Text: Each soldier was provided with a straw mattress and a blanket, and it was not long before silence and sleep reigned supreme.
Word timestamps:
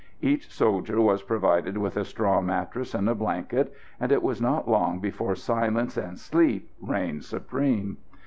Each 0.23 0.51
soldier 0.51 0.99
was 0.99 1.21
provided 1.21 1.77
with 1.77 1.95
a 1.95 2.03
straw 2.03 2.41
mattress 2.41 2.95
and 2.95 3.07
a 3.07 3.13
blanket, 3.13 3.71
and 3.99 4.11
it 4.11 4.23
was 4.23 4.41
not 4.41 4.67
long 4.67 4.97
before 4.97 5.35
silence 5.35 5.95
and 5.95 6.17
sleep 6.17 6.71
reigned 6.81 7.23
supreme. 7.23 7.97